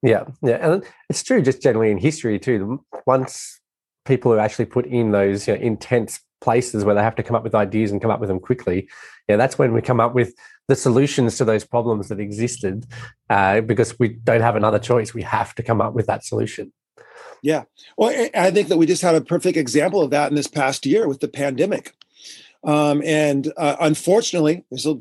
Yeah, 0.01 0.25
yeah, 0.42 0.57
and 0.74 0.84
it's 1.10 1.24
true 1.24 1.42
just 1.42 1.62
generally 1.62 1.90
in 1.90 1.98
history 1.98 2.38
too. 2.38 2.84
Once 3.06 3.60
people 4.06 4.34
are 4.34 4.40
actually 4.40 4.66
put 4.66 4.86
in 4.86 5.12
those 5.12 5.48
you 5.48 5.56
know, 5.56 5.62
intense 5.62 6.19
places 6.44 6.86
where 6.86 6.94
they 6.94 7.01
have 7.01 7.16
to 7.16 7.24
come 7.24 7.36
up 7.36 7.44
with 7.44 7.56
ideas 7.56 7.92
and 7.92 8.01
come 8.01 8.12
up 8.12 8.19
with 8.19 8.30
them 8.30 8.40
quickly, 8.40 8.88
yeah, 9.28 9.38
that's 9.38 9.57
when 9.57 9.74
we 9.74 9.81
come 9.81 10.00
up 10.00 10.13
with 10.13 10.36
the 10.68 10.75
solutions 10.75 11.38
to 11.38 11.45
those 11.45 11.63
problems 11.63 12.10
that 12.10 12.19
existed 12.19 12.85
uh, 13.30 13.62
because 13.62 13.97
we 13.97 14.09
don't 14.09 14.42
have 14.42 14.56
another 14.56 14.80
choice. 14.80 15.14
We 15.14 15.23
have 15.23 15.56
to 15.56 15.64
come 15.64 15.81
up 15.81 15.94
with 15.94 16.06
that 16.07 16.23
solution. 16.23 16.71
Yeah. 17.42 17.64
Well, 17.97 18.30
I 18.35 18.52
think 18.52 18.68
that 18.68 18.78
we 18.78 18.85
just 18.85 19.02
had 19.02 19.16
a 19.16 19.21
perfect 19.21 19.57
example 19.57 20.02
of 20.02 20.12
that 20.12 20.30
in 20.30 20.35
this 20.35 20.47
past 20.47 20.85
year 20.85 21.07
with 21.07 21.19
the 21.19 21.28
pandemic. 21.28 21.94
Um, 22.66 23.02
and 23.04 23.52
uh, 23.57 23.76
unfortunately, 23.81 24.64
there's 24.69 24.85
a, 24.85 24.95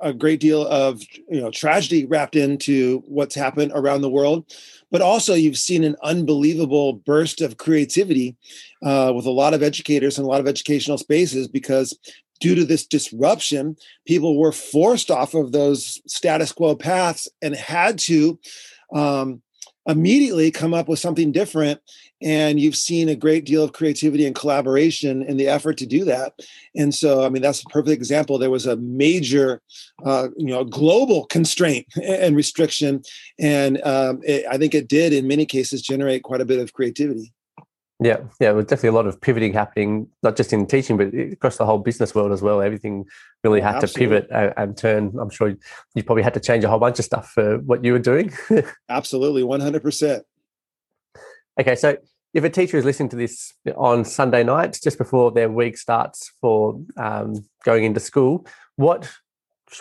a, 0.00 0.12
great 0.12 0.38
deal 0.38 0.64
of 0.64 1.02
you 1.28 1.40
know 1.40 1.50
tragedy 1.50 2.06
wrapped 2.06 2.36
into 2.36 3.02
what's 3.08 3.34
happened 3.34 3.72
around 3.74 4.02
the 4.02 4.10
world, 4.10 4.54
but 4.90 5.02
also 5.02 5.34
you've 5.34 5.58
seen 5.58 5.84
an 5.84 5.96
unbelievable 6.02 6.94
burst 6.94 7.40
of 7.40 7.56
creativity 7.56 8.36
uh, 8.82 9.12
with 9.14 9.26
a 9.26 9.30
lot 9.30 9.54
of 9.54 9.62
educators 9.62 10.18
and 10.18 10.24
a 10.26 10.30
lot 10.30 10.40
of 10.40 10.48
educational 10.48 10.98
spaces 10.98 11.48
because 11.48 11.96
due 12.40 12.54
to 12.54 12.64
this 12.64 12.86
disruption, 12.86 13.76
people 14.06 14.38
were 14.38 14.52
forced 14.52 15.10
off 15.10 15.34
of 15.34 15.52
those 15.52 16.00
status 16.06 16.52
quo 16.52 16.74
paths 16.76 17.28
and 17.42 17.54
had 17.54 17.98
to 17.98 18.38
um, 18.94 19.42
immediately 19.88 20.50
come 20.50 20.74
up 20.74 20.86
with 20.86 20.98
something 20.98 21.32
different. 21.32 21.80
And 22.20 22.60
you've 22.60 22.76
seen 22.76 23.08
a 23.08 23.16
great 23.16 23.46
deal 23.46 23.62
of 23.64 23.72
creativity 23.72 24.26
and 24.26 24.34
collaboration 24.34 25.22
in 25.22 25.36
the 25.36 25.48
effort 25.48 25.78
to 25.78 25.86
do 25.86 26.04
that. 26.04 26.34
And 26.76 26.94
so, 26.94 27.24
I 27.24 27.28
mean, 27.28 27.42
that's 27.42 27.62
a 27.62 27.66
perfect 27.66 27.94
example. 27.94 28.38
There 28.38 28.50
was 28.50 28.66
a 28.66 28.76
major, 28.76 29.62
uh, 30.04 30.28
you 30.36 30.48
know, 30.48 30.64
global 30.64 31.26
constraint 31.26 31.86
and 32.02 32.36
restriction, 32.36 33.02
and 33.38 33.80
um, 33.84 34.20
it, 34.24 34.44
I 34.50 34.58
think 34.58 34.74
it 34.74 34.88
did, 34.88 35.12
in 35.12 35.28
many 35.28 35.46
cases, 35.46 35.80
generate 35.80 36.24
quite 36.24 36.40
a 36.40 36.44
bit 36.44 36.58
of 36.58 36.72
creativity. 36.72 37.32
Yeah, 38.00 38.18
yeah, 38.38 38.52
there's 38.52 38.66
definitely 38.66 38.90
a 38.90 38.92
lot 38.92 39.06
of 39.08 39.20
pivoting 39.20 39.52
happening, 39.52 40.08
not 40.22 40.36
just 40.36 40.52
in 40.52 40.66
teaching, 40.66 40.96
but 40.96 41.12
across 41.12 41.56
the 41.56 41.66
whole 41.66 41.78
business 41.78 42.14
world 42.14 42.30
as 42.30 42.40
well. 42.40 42.62
Everything 42.62 43.06
really 43.42 43.60
had 43.60 43.76
Absolutely. 43.76 44.16
to 44.18 44.22
pivot 44.22 44.30
and, 44.30 44.54
and, 44.56 44.76
turn. 44.76 45.12
I'm 45.20 45.30
sure 45.30 45.56
you 45.94 46.02
probably 46.04 46.22
had 46.22 46.34
to 46.34 46.40
change 46.40 46.62
a 46.62 46.68
whole 46.68 46.78
bunch 46.78 47.00
of 47.00 47.04
stuff 47.04 47.30
for 47.30 47.58
what 47.58 47.84
you 47.84 47.92
were 47.92 47.98
doing. 47.98 48.32
Absolutely, 48.88 49.42
100%. 49.42 50.22
Okay, 51.58 51.74
so 51.74 51.96
if 52.34 52.44
a 52.44 52.50
teacher 52.50 52.76
is 52.76 52.84
listening 52.84 53.08
to 53.08 53.16
this 53.16 53.52
on 53.76 54.04
Sunday 54.04 54.44
night, 54.44 54.78
just 54.80 54.96
before 54.96 55.32
their 55.32 55.50
week 55.50 55.76
starts 55.76 56.30
for 56.40 56.80
um, 56.96 57.44
going 57.64 57.82
into 57.82 57.98
school, 57.98 58.46
what 58.76 59.10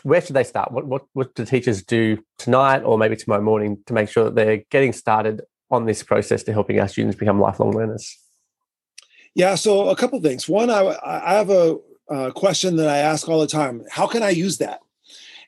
where 0.04 0.22
should 0.22 0.36
they 0.36 0.44
start? 0.44 0.72
What, 0.72 0.86
what 0.86 1.04
what 1.14 1.36
do 1.36 1.46
teachers 1.46 1.84
do 1.84 2.18
tonight 2.38 2.80
or 2.80 2.98
maybe 2.98 3.16
tomorrow 3.16 3.42
morning 3.42 3.78
to 3.86 3.94
make 3.94 4.10
sure 4.10 4.26
that 4.26 4.36
they're 4.36 4.64
getting 4.70 4.92
started 4.92 5.42
on 5.70 5.86
this 5.86 6.04
process 6.04 6.44
to 6.44 6.54
helping 6.54 6.80
our 6.80 6.88
students 6.88 7.18
become 7.18 7.40
lifelong 7.40 7.72
learners? 7.72 8.18
Yeah, 9.36 9.56
so 9.56 9.90
a 9.90 9.96
couple 9.96 10.20
things. 10.22 10.50
One, 10.50 10.70
I, 10.70 10.96
I 11.06 11.34
have 11.34 11.50
a, 11.50 11.78
a 12.10 12.32
question 12.32 12.76
that 12.78 12.90
I 12.90 12.98
ask 12.98 13.28
all 13.30 13.40
the 13.40 13.48
time 13.48 13.84
How 13.92 14.08
can 14.08 14.24
I 14.24 14.30
use 14.30 14.58
that? 14.58 14.80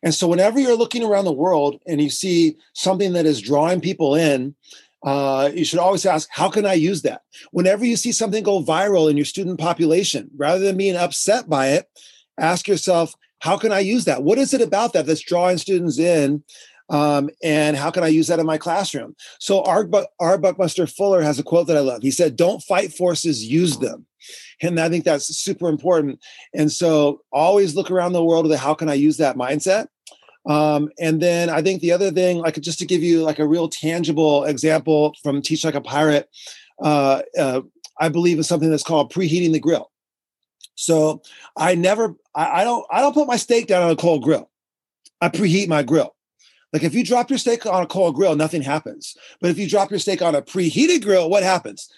And 0.03 0.13
so, 0.13 0.27
whenever 0.27 0.59
you're 0.59 0.77
looking 0.77 1.03
around 1.03 1.25
the 1.25 1.31
world 1.31 1.81
and 1.87 2.01
you 2.01 2.09
see 2.09 2.57
something 2.73 3.13
that 3.13 3.25
is 3.25 3.41
drawing 3.41 3.81
people 3.81 4.15
in, 4.15 4.55
uh, 5.03 5.49
you 5.53 5.65
should 5.65 5.79
always 5.79 6.05
ask, 6.05 6.27
how 6.31 6.49
can 6.49 6.65
I 6.65 6.73
use 6.73 7.01
that? 7.03 7.21
Whenever 7.51 7.85
you 7.85 7.95
see 7.95 8.11
something 8.11 8.43
go 8.43 8.63
viral 8.63 9.09
in 9.09 9.17
your 9.17 9.25
student 9.25 9.59
population, 9.59 10.29
rather 10.35 10.59
than 10.59 10.77
being 10.77 10.95
upset 10.95 11.49
by 11.49 11.69
it, 11.69 11.89
ask 12.37 12.67
yourself, 12.67 13.15
how 13.39 13.57
can 13.57 13.71
I 13.71 13.79
use 13.79 14.05
that? 14.05 14.23
What 14.23 14.37
is 14.37 14.53
it 14.53 14.61
about 14.61 14.93
that 14.93 15.05
that's 15.05 15.21
drawing 15.21 15.57
students 15.57 15.97
in? 15.97 16.43
Um, 16.89 17.29
and 17.43 17.77
how 17.77 17.91
can 17.91 18.03
I 18.03 18.07
use 18.07 18.27
that 18.27 18.39
in 18.39 18.45
my 18.45 18.57
classroom? 18.57 19.15
So 19.39 19.61
R. 19.63 19.87
our 20.19 20.37
Buckminster 20.37 20.87
Fuller 20.87 21.21
has 21.21 21.39
a 21.39 21.43
quote 21.43 21.67
that 21.67 21.77
I 21.77 21.81
love. 21.81 22.01
He 22.01 22.11
said, 22.11 22.35
"Don't 22.35 22.63
fight 22.63 22.93
forces, 22.93 23.45
use 23.45 23.77
them." 23.77 24.05
And 24.61 24.79
I 24.79 24.89
think 24.89 25.05
that's 25.05 25.27
super 25.37 25.69
important. 25.69 26.19
And 26.53 26.71
so 26.71 27.21
always 27.31 27.75
look 27.75 27.89
around 27.91 28.13
the 28.13 28.23
world 28.23 28.45
with 28.45 28.51
a 28.51 28.57
how 28.57 28.73
can 28.73 28.89
I 28.89 28.95
use 28.95 29.17
that 29.17 29.37
mindset? 29.37 29.87
Um, 30.45 30.89
and 30.99 31.21
then 31.21 31.49
I 31.49 31.61
think 31.61 31.81
the 31.81 31.91
other 31.91 32.11
thing, 32.11 32.39
like 32.39 32.59
just 32.59 32.79
to 32.79 32.85
give 32.85 33.03
you 33.03 33.23
like 33.23 33.39
a 33.39 33.47
real 33.47 33.69
tangible 33.69 34.45
example 34.45 35.15
from 35.21 35.41
Teach 35.41 35.63
Like 35.63 35.75
a 35.75 35.81
Pirate, 35.81 36.29
uh, 36.81 37.21
uh, 37.37 37.61
I 37.99 38.09
believe 38.09 38.37
in 38.37 38.43
something 38.43 38.69
that's 38.69 38.83
called 38.83 39.11
preheating 39.13 39.51
the 39.51 39.59
grill. 39.59 39.91
So 40.75 41.21
I 41.57 41.75
never, 41.75 42.15
I, 42.33 42.61
I 42.61 42.63
don't, 42.63 42.85
I 42.89 43.01
don't 43.01 43.13
put 43.13 43.27
my 43.27 43.35
steak 43.35 43.67
down 43.67 43.83
on 43.83 43.91
a 43.91 43.95
cold 43.95 44.23
grill. 44.23 44.49
I 45.21 45.27
preheat 45.27 45.67
my 45.67 45.83
grill. 45.83 46.15
Like 46.71 46.83
if 46.83 46.93
you 46.93 47.03
drop 47.03 47.29
your 47.29 47.39
steak 47.39 47.65
on 47.65 47.83
a 47.83 47.87
cold 47.87 48.15
grill, 48.15 48.35
nothing 48.35 48.61
happens. 48.61 49.15
But 49.41 49.49
if 49.49 49.57
you 49.57 49.67
drop 49.67 49.89
your 49.89 49.99
steak 49.99 50.21
on 50.21 50.35
a 50.35 50.41
preheated 50.41 51.03
grill, 51.03 51.29
what 51.29 51.43
happens? 51.43 51.89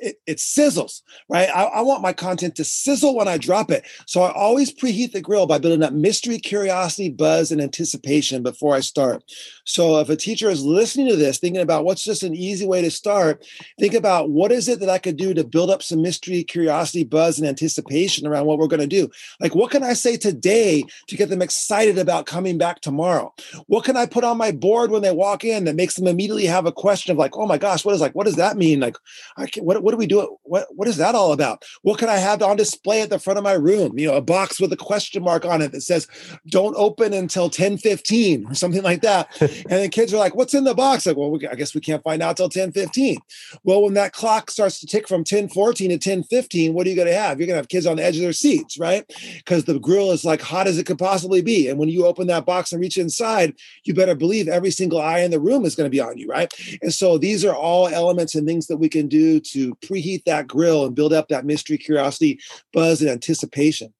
It, 0.00 0.20
it 0.26 0.38
sizzles, 0.38 1.02
right? 1.28 1.48
I, 1.48 1.64
I, 1.64 1.80
want 1.82 2.02
my 2.02 2.12
content 2.12 2.56
to 2.56 2.64
sizzle 2.64 3.14
when 3.14 3.28
I 3.28 3.38
drop 3.38 3.70
it. 3.70 3.84
So 4.06 4.22
I 4.22 4.32
always 4.32 4.72
preheat 4.72 5.12
the 5.12 5.20
grill 5.20 5.46
by 5.46 5.58
building 5.58 5.82
up 5.82 5.92
mystery, 5.92 6.38
curiosity, 6.38 7.10
buzz, 7.10 7.52
and 7.52 7.60
anticipation 7.60 8.42
before 8.42 8.74
I 8.74 8.80
start. 8.80 9.24
So 9.64 10.00
if 10.00 10.08
a 10.08 10.16
teacher 10.16 10.50
is 10.50 10.64
listening 10.64 11.08
to 11.08 11.16
this, 11.16 11.38
thinking 11.38 11.62
about 11.62 11.84
what's 11.84 12.04
just 12.04 12.22
an 12.22 12.34
easy 12.34 12.66
way 12.66 12.82
to 12.82 12.90
start, 12.90 13.44
think 13.78 13.94
about 13.94 14.30
what 14.30 14.52
is 14.52 14.68
it 14.68 14.80
that 14.80 14.90
I 14.90 14.98
could 14.98 15.16
do 15.16 15.34
to 15.34 15.44
build 15.44 15.70
up 15.70 15.82
some 15.82 16.02
mystery, 16.02 16.44
curiosity, 16.44 17.04
buzz, 17.04 17.38
and 17.38 17.48
anticipation 17.48 18.26
around 18.26 18.46
what 18.46 18.58
we're 18.58 18.66
going 18.66 18.80
to 18.80 18.86
do. 18.86 19.10
Like, 19.40 19.54
what 19.54 19.70
can 19.70 19.82
I 19.82 19.92
say 19.92 20.16
today 20.16 20.84
to 21.08 21.16
get 21.16 21.28
them 21.28 21.42
excited 21.42 21.98
about 21.98 22.26
coming 22.26 22.58
back 22.58 22.80
tomorrow? 22.80 23.34
What 23.66 23.84
can 23.84 23.96
I 23.96 24.06
put 24.06 24.24
on 24.24 24.38
my 24.38 24.52
board 24.52 24.90
when 24.90 25.02
they 25.02 25.12
walk 25.12 25.44
in 25.44 25.64
that 25.64 25.76
makes 25.76 25.94
them 25.94 26.06
immediately 26.06 26.46
have 26.46 26.66
a 26.66 26.72
question 26.72 27.12
of 27.12 27.18
like, 27.18 27.36
oh 27.36 27.46
my 27.46 27.58
gosh, 27.58 27.84
what 27.84 27.94
is 27.94 28.00
like, 28.00 28.14
what 28.14 28.26
does 28.26 28.36
that 28.36 28.56
mean? 28.56 28.80
Like, 28.80 28.96
I 29.36 29.46
can, 29.46 29.64
what, 29.64 29.82
what 29.84 29.90
do 29.90 29.98
we 29.98 30.06
do? 30.06 30.38
What, 30.44 30.66
what 30.74 30.88
is 30.88 30.96
that 30.96 31.14
all 31.14 31.32
about? 31.32 31.62
What 31.82 31.98
can 31.98 32.08
I 32.08 32.16
have 32.16 32.42
on 32.42 32.56
display 32.56 33.02
at 33.02 33.10
the 33.10 33.18
front 33.18 33.38
of 33.38 33.44
my 33.44 33.52
room? 33.52 33.98
You 33.98 34.08
know, 34.08 34.16
a 34.16 34.22
box 34.22 34.58
with 34.58 34.72
a 34.72 34.78
question 34.78 35.22
mark 35.22 35.44
on 35.44 35.60
it 35.60 35.72
that 35.72 35.82
says, 35.82 36.08
don't 36.48 36.74
open 36.76 37.12
until 37.12 37.50
10 37.50 37.76
15 37.76 38.46
or 38.46 38.54
something 38.54 38.82
like 38.82 39.02
that. 39.02 39.28
and 39.40 39.82
the 39.82 39.90
kids 39.90 40.14
are 40.14 40.16
like, 40.16 40.34
what's 40.34 40.54
in 40.54 40.64
the 40.64 40.74
box? 40.74 41.04
Like, 41.04 41.18
well, 41.18 41.30
we, 41.30 41.46
I 41.46 41.54
guess 41.54 41.74
we 41.74 41.82
can't 41.82 42.02
find 42.02 42.22
out 42.22 42.38
till 42.38 42.48
10 42.48 42.72
15. 42.72 43.18
Well, 43.62 43.82
when 43.82 43.92
that 43.94 44.14
clock 44.14 44.50
starts 44.50 44.80
to 44.80 44.86
tick 44.86 45.06
from 45.06 45.22
10 45.22 45.50
14 45.50 45.90
to 45.90 45.98
10 45.98 46.22
15, 46.24 46.72
what 46.72 46.86
are 46.86 46.90
you 46.90 46.96
going 46.96 47.08
to 47.08 47.14
have? 47.14 47.38
You're 47.38 47.46
going 47.46 47.56
to 47.56 47.60
have 47.60 47.68
kids 47.68 47.84
on 47.84 47.98
the 47.98 48.04
edge 48.04 48.16
of 48.16 48.22
their 48.22 48.32
seats, 48.32 48.78
right? 48.78 49.04
Because 49.36 49.64
the 49.64 49.78
grill 49.78 50.12
is 50.12 50.24
like 50.24 50.40
hot 50.40 50.66
as 50.66 50.78
it 50.78 50.86
could 50.86 50.98
possibly 50.98 51.42
be. 51.42 51.68
And 51.68 51.78
when 51.78 51.90
you 51.90 52.06
open 52.06 52.26
that 52.28 52.46
box 52.46 52.72
and 52.72 52.80
reach 52.80 52.96
inside, 52.96 53.54
you 53.84 53.92
better 53.92 54.14
believe 54.14 54.48
every 54.48 54.70
single 54.70 55.00
eye 55.00 55.20
in 55.20 55.30
the 55.30 55.40
room 55.40 55.66
is 55.66 55.76
going 55.76 55.86
to 55.86 55.94
be 55.94 56.00
on 56.00 56.16
you, 56.16 56.26
right? 56.26 56.50
And 56.80 56.92
so 56.92 57.18
these 57.18 57.44
are 57.44 57.54
all 57.54 57.88
elements 57.88 58.34
and 58.34 58.46
things 58.46 58.66
that 58.68 58.78
we 58.78 58.88
can 58.88 59.08
do 59.08 59.40
to 59.40 59.73
preheat 59.80 60.24
that 60.24 60.46
grill 60.46 60.84
and 60.84 60.94
build 60.94 61.12
up 61.12 61.28
that 61.28 61.44
mystery, 61.44 61.78
curiosity, 61.78 62.40
buzz, 62.72 63.00
and 63.00 63.10
anticipation. 63.10 63.92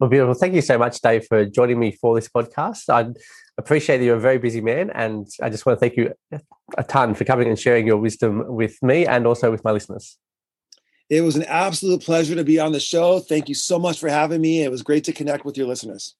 Well, 0.00 0.08
beautiful. 0.08 0.34
Thank 0.34 0.54
you 0.54 0.62
so 0.62 0.78
much, 0.78 1.00
Dave, 1.00 1.26
for 1.26 1.44
joining 1.44 1.78
me 1.78 1.92
for 1.92 2.14
this 2.14 2.28
podcast. 2.28 2.88
I 2.88 3.12
appreciate 3.58 3.98
that 3.98 4.04
you're 4.04 4.16
a 4.16 4.20
very 4.20 4.38
busy 4.38 4.60
man, 4.60 4.90
and 4.90 5.26
I 5.42 5.50
just 5.50 5.66
want 5.66 5.78
to 5.78 5.80
thank 5.80 5.96
you 5.96 6.14
a 6.76 6.84
ton 6.84 7.14
for 7.14 7.24
coming 7.24 7.48
and 7.48 7.58
sharing 7.58 7.86
your 7.86 7.98
wisdom 7.98 8.44
with 8.46 8.82
me 8.82 9.06
and 9.06 9.26
also 9.26 9.50
with 9.50 9.64
my 9.64 9.72
listeners. 9.72 10.16
It 11.10 11.22
was 11.22 11.36
an 11.36 11.44
absolute 11.44 12.02
pleasure 12.02 12.34
to 12.34 12.44
be 12.44 12.60
on 12.60 12.72
the 12.72 12.80
show. 12.80 13.18
Thank 13.18 13.48
you 13.48 13.54
so 13.54 13.78
much 13.78 13.98
for 13.98 14.08
having 14.08 14.40
me. 14.40 14.62
It 14.62 14.70
was 14.70 14.82
great 14.82 15.04
to 15.04 15.12
connect 15.12 15.44
with 15.44 15.56
your 15.56 15.66
listeners. 15.66 16.14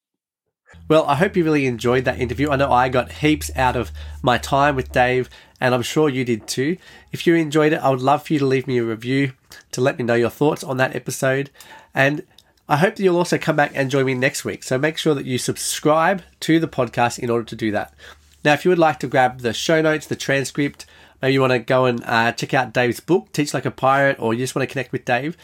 Well, 0.88 1.04
I 1.04 1.14
hope 1.14 1.36
you 1.36 1.44
really 1.44 1.66
enjoyed 1.66 2.04
that 2.04 2.20
interview. 2.20 2.50
I 2.50 2.56
know 2.56 2.70
I 2.70 2.88
got 2.88 3.10
heaps 3.12 3.50
out 3.56 3.76
of 3.76 3.90
my 4.22 4.38
time 4.38 4.76
with 4.76 4.92
Dave, 4.92 5.28
and 5.60 5.74
I'm 5.74 5.82
sure 5.82 6.08
you 6.08 6.24
did 6.24 6.46
too. 6.46 6.76
If 7.12 7.26
you 7.26 7.34
enjoyed 7.34 7.72
it, 7.72 7.80
I 7.80 7.90
would 7.90 8.00
love 8.00 8.26
for 8.26 8.32
you 8.32 8.38
to 8.38 8.46
leave 8.46 8.66
me 8.66 8.78
a 8.78 8.84
review 8.84 9.32
to 9.72 9.80
let 9.80 9.98
me 9.98 10.04
know 10.04 10.14
your 10.14 10.30
thoughts 10.30 10.62
on 10.64 10.76
that 10.76 10.94
episode. 10.94 11.50
And 11.94 12.24
I 12.68 12.76
hope 12.76 12.96
that 12.96 13.02
you'll 13.02 13.16
also 13.16 13.38
come 13.38 13.56
back 13.56 13.72
and 13.74 13.90
join 13.90 14.04
me 14.04 14.14
next 14.14 14.44
week. 14.44 14.62
So 14.62 14.78
make 14.78 14.98
sure 14.98 15.14
that 15.14 15.24
you 15.24 15.38
subscribe 15.38 16.22
to 16.40 16.60
the 16.60 16.68
podcast 16.68 17.18
in 17.18 17.30
order 17.30 17.44
to 17.44 17.56
do 17.56 17.70
that. 17.72 17.94
Now, 18.44 18.52
if 18.52 18.64
you 18.64 18.70
would 18.70 18.78
like 18.78 19.00
to 19.00 19.08
grab 19.08 19.40
the 19.40 19.52
show 19.52 19.82
notes, 19.82 20.06
the 20.06 20.16
transcript, 20.16 20.86
maybe 21.20 21.32
you 21.32 21.40
want 21.40 21.52
to 21.52 21.58
go 21.58 21.86
and 21.86 22.04
uh, 22.04 22.32
check 22.32 22.54
out 22.54 22.72
Dave's 22.72 23.00
book, 23.00 23.32
Teach 23.32 23.52
Like 23.52 23.66
a 23.66 23.70
Pirate, 23.70 24.20
or 24.20 24.32
you 24.32 24.40
just 24.40 24.54
want 24.54 24.68
to 24.68 24.72
connect 24.72 24.92
with 24.92 25.04
Dave, 25.04 25.36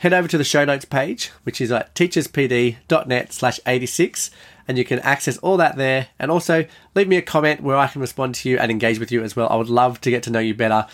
head 0.00 0.14
over 0.14 0.26
to 0.26 0.38
the 0.38 0.44
show 0.44 0.64
notes 0.64 0.86
page, 0.86 1.28
which 1.42 1.60
is 1.60 1.70
at 1.70 1.94
teacherspd.net 1.94 3.32
slash 3.32 3.60
86, 3.66 4.30
and 4.66 4.78
you 4.78 4.84
can 4.84 4.98
access 5.00 5.36
all 5.38 5.58
that 5.58 5.76
there. 5.76 6.08
And 6.18 6.30
also 6.30 6.64
leave 6.94 7.08
me 7.08 7.16
a 7.16 7.22
comment 7.22 7.62
where 7.62 7.76
I 7.76 7.86
can 7.86 8.00
respond 8.00 8.34
to 8.36 8.48
you 8.48 8.58
and 8.58 8.70
engage 8.70 8.98
with 8.98 9.12
you 9.12 9.22
as 9.22 9.36
well. 9.36 9.48
I 9.50 9.56
would 9.56 9.68
love 9.68 10.00
to 10.02 10.10
get 10.10 10.22
to 10.24 10.30
know 10.30 10.38
you 10.38 10.54
better. 10.54 10.86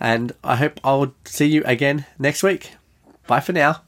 And 0.00 0.32
I 0.42 0.56
hope 0.56 0.80
I'll 0.82 1.14
see 1.24 1.46
you 1.46 1.62
again 1.64 2.06
next 2.18 2.42
week. 2.42 2.72
Bye 3.26 3.40
for 3.40 3.52
now. 3.52 3.82